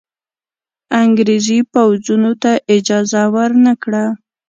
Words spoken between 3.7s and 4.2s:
کړه.